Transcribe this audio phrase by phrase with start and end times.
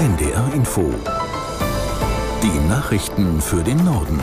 [0.00, 0.94] NDR Info.
[2.42, 4.18] Die Nachrichten für den Norden.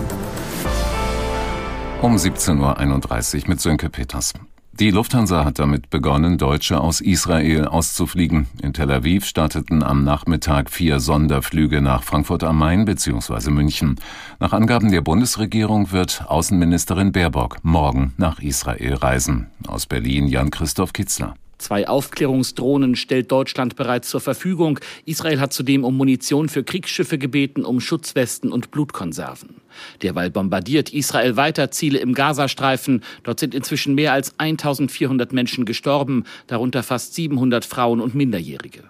[2.01, 4.33] Um 17.31 Uhr mit Sönke Peters.
[4.71, 8.47] Die Lufthansa hat damit begonnen, Deutsche aus Israel auszufliegen.
[8.59, 13.51] In Tel Aviv starteten am Nachmittag vier Sonderflüge nach Frankfurt am Main bzw.
[13.51, 13.99] München.
[14.39, 19.51] Nach Angaben der Bundesregierung wird Außenministerin Baerbock morgen nach Israel reisen.
[19.67, 21.35] Aus Berlin Jan-Christoph Kitzler.
[21.57, 24.79] Zwei Aufklärungsdrohnen stellt Deutschland bereits zur Verfügung.
[25.05, 29.55] Israel hat zudem um Munition für Kriegsschiffe gebeten, um Schutzwesten und Blutkonserven.
[30.03, 33.03] Derweil bombardiert Israel weiter Ziele im Gazastreifen.
[33.23, 38.83] Dort sind inzwischen mehr als 1400 Menschen gestorben, darunter fast 700 Frauen und Minderjährige.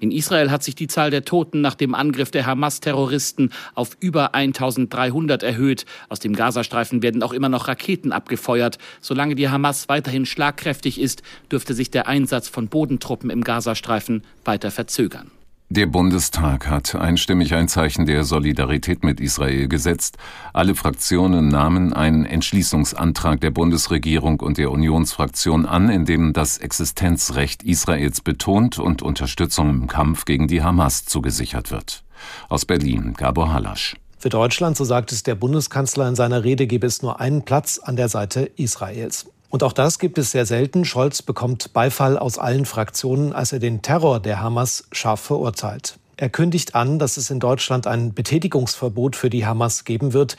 [0.00, 4.34] In Israel hat sich die Zahl der Toten nach dem Angriff der Hamas-Terroristen auf über
[4.34, 5.86] 1300 erhöht.
[6.08, 8.78] Aus dem Gazastreifen werden auch immer noch Raketen abgefeuert.
[9.00, 14.70] Solange die Hamas weiterhin schlagkräftig ist, dürfte sich der Einsatz von Bodentruppen im Gazastreifen weiter
[14.70, 15.30] verzögern.
[15.76, 20.18] Der Bundestag hat einstimmig ein Zeichen der Solidarität mit Israel gesetzt.
[20.52, 27.64] Alle Fraktionen nahmen einen Entschließungsantrag der Bundesregierung und der Unionsfraktion an, in dem das Existenzrecht
[27.64, 32.04] Israels betont und Unterstützung im Kampf gegen die Hamas zugesichert wird.
[32.48, 33.96] Aus Berlin, Gabor Halasch.
[34.16, 37.80] Für Deutschland, so sagt es der Bundeskanzler in seiner Rede, gebe es nur einen Platz
[37.82, 39.26] an der Seite Israels.
[39.54, 40.84] Und auch das gibt es sehr selten.
[40.84, 45.96] Scholz bekommt Beifall aus allen Fraktionen, als er den Terror der Hamas scharf verurteilt.
[46.16, 50.36] Er kündigt an, dass es in Deutschland ein Betätigungsverbot für die Hamas geben wird,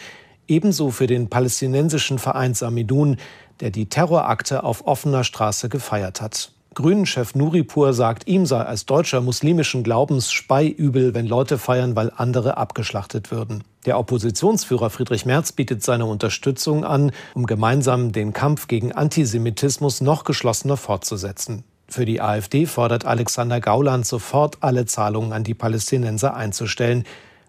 [0.49, 3.16] ebenso für den palästinensischen Verein Samidun,
[3.61, 6.52] der die Terrorakte auf offener Straße gefeiert hat.
[6.75, 12.57] Grünen-Chef Nuripur sagt, ihm sei als Deutscher muslimischen Glaubens speiübel, wenn Leute feiern, weil andere
[12.57, 13.63] abgeschlachtet würden.
[13.85, 20.25] Der Oppositionsführer Friedrich Merz bietet seine Unterstützung an, um gemeinsam den Kampf gegen Antisemitismus noch
[20.25, 21.63] geschlossener fortzusetzen.
[21.87, 27.05] Für die AfD fordert Alexander Gauland sofort alle Zahlungen an die Palästinenser einzustellen.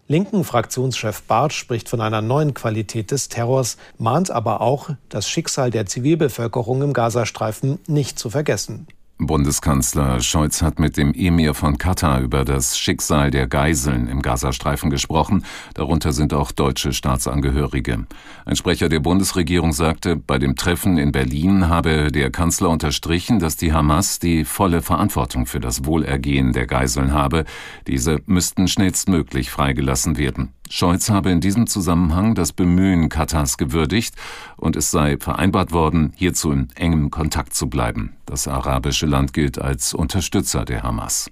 [0.09, 5.71] Linken Fraktionschef Barth spricht von einer neuen Qualität des Terrors, mahnt aber auch, das Schicksal
[5.71, 8.87] der Zivilbevölkerung im Gazastreifen nicht zu vergessen.
[9.19, 14.91] Bundeskanzler Scholz hat mit dem Emir von Katar über das Schicksal der Geiseln im Gazastreifen
[14.91, 15.45] gesprochen.
[15.75, 18.07] Darunter sind auch deutsche Staatsangehörige.
[18.45, 23.57] Ein Sprecher der Bundesregierung sagte, bei dem Treffen in Berlin habe der Kanzler unterstrichen, dass
[23.57, 27.45] die Hamas die volle Verantwortung für das Wohlergehen der Geiseln habe.
[27.87, 30.53] Diese müssten schnellstmöglich freigelassen werden.
[30.71, 34.15] Scholz habe in diesem Zusammenhang das Bemühen Katars gewürdigt
[34.57, 38.17] und es sei vereinbart worden, hierzu in engem Kontakt zu bleiben.
[38.27, 41.31] Das arabische Land gilt als Unterstützer der Hamas.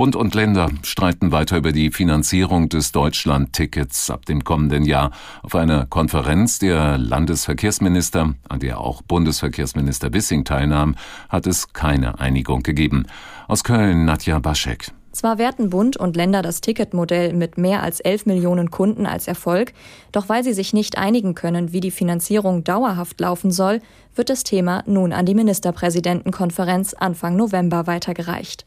[0.00, 5.10] Bund und Länder streiten weiter über die Finanzierung des Deutschland-Tickets ab dem kommenden Jahr.
[5.42, 10.94] Auf einer Konferenz der Landesverkehrsminister, an der auch Bundesverkehrsminister Bissing teilnahm,
[11.28, 13.04] hat es keine Einigung gegeben.
[13.46, 14.90] Aus Köln Nadja Baschek.
[15.12, 19.72] Zwar werten Bund und Länder das Ticketmodell mit mehr als 11 Millionen Kunden als Erfolg,
[20.12, 23.80] doch weil sie sich nicht einigen können, wie die Finanzierung dauerhaft laufen soll,
[24.14, 28.66] wird das Thema nun an die Ministerpräsidentenkonferenz Anfang November weitergereicht.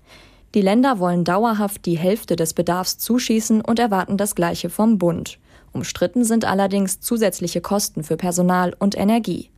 [0.54, 5.40] Die Länder wollen dauerhaft die Hälfte des Bedarfs zuschießen und erwarten das Gleiche vom Bund.
[5.72, 9.50] Umstritten sind allerdings zusätzliche Kosten für Personal und Energie.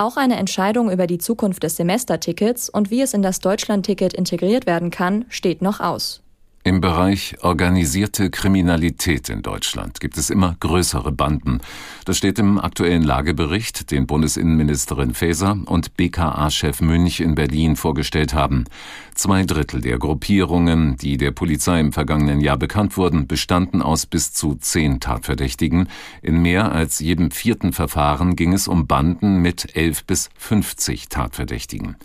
[0.00, 4.64] Auch eine Entscheidung über die Zukunft des Semestertickets und wie es in das Deutschlandticket integriert
[4.64, 6.22] werden kann, steht noch aus.
[6.62, 11.62] Im Bereich organisierte Kriminalität in Deutschland gibt es immer größere Banden.
[12.04, 18.66] Das steht im aktuellen Lagebericht, den Bundesinnenministerin Faeser und BKA-Chef Münch in Berlin vorgestellt haben.
[19.14, 24.34] Zwei Drittel der Gruppierungen, die der Polizei im vergangenen Jahr bekannt wurden, bestanden aus bis
[24.34, 25.88] zu zehn Tatverdächtigen.
[26.20, 31.96] In mehr als jedem vierten Verfahren ging es um Banden mit elf bis fünfzig Tatverdächtigen.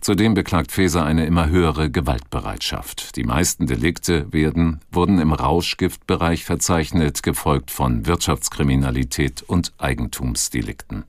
[0.00, 3.16] Zudem beklagt Faeser eine immer höhere Gewaltbereitschaft.
[3.16, 11.04] Die meisten Delikte Delikte werden, wurden im Rauschgiftbereich verzeichnet, gefolgt von Wirtschaftskriminalität und Eigentumsdelikten.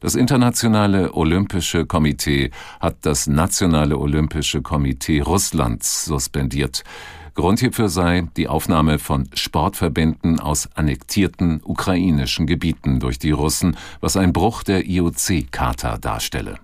[0.00, 2.50] Das Internationale Olympische Komitee
[2.80, 6.84] hat das Nationale Olympische Komitee Russlands suspendiert.
[7.38, 14.16] Grund hierfür sei die Aufnahme von Sportverbänden aus annektierten ukrainischen Gebieten durch die Russen, was
[14.16, 16.56] ein Bruch der IOC-Charta darstelle.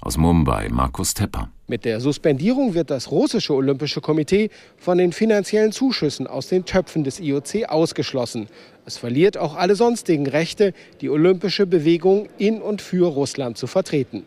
[0.00, 1.50] Aus Mumbai Markus Tepper.
[1.68, 4.48] Mit der Suspendierung wird das russische Olympische Komitee
[4.78, 8.46] von den finanziellen Zuschüssen aus den Töpfen des IOC ausgeschlossen.
[8.86, 10.72] Es verliert auch alle sonstigen Rechte,
[11.02, 14.22] die olympische Bewegung in und für Russland zu vertreten.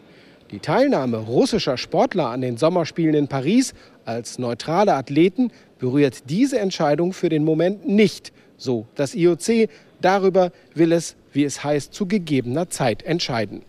[0.51, 3.73] Die Teilnahme russischer Sportler an den Sommerspielen in Paris
[4.05, 9.69] als neutrale Athleten berührt diese Entscheidung für den Moment nicht, so das IOC.
[10.01, 13.63] Darüber will es, wie es heißt, zu gegebener Zeit entscheiden.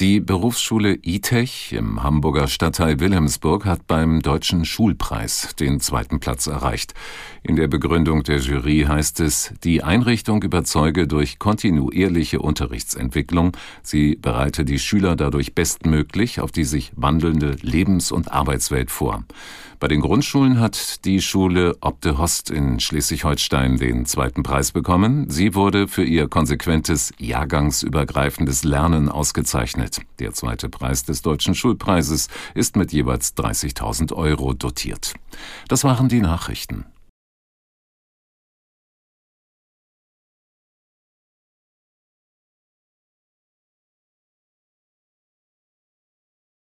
[0.00, 6.94] Die Berufsschule ITECH im Hamburger Stadtteil Wilhelmsburg hat beim Deutschen Schulpreis den zweiten Platz erreicht.
[7.44, 13.52] In der Begründung der Jury heißt es, die Einrichtung überzeuge durch kontinuierliche Unterrichtsentwicklung.
[13.84, 19.22] Sie bereite die Schüler dadurch bestmöglich auf die sich wandelnde Lebens- und Arbeitswelt vor.
[19.84, 25.28] Bei den Grundschulen hat die Schule Obde Host in Schleswig-Holstein den zweiten Preis bekommen.
[25.28, 29.83] Sie wurde für ihr konsequentes, jahrgangsübergreifendes Lernen ausgezeichnet.
[30.18, 35.14] Der zweite Preis des Deutschen Schulpreises ist mit jeweils 30.000 Euro dotiert.
[35.68, 36.84] Das waren die Nachrichten.